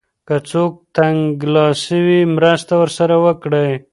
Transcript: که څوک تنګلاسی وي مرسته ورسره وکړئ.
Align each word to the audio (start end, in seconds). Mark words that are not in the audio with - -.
که 0.27 0.35
څوک 0.49 0.73
تنګلاسی 0.95 1.99
وي 2.05 2.21
مرسته 2.35 2.73
ورسره 2.81 3.15
وکړئ. 3.25 3.71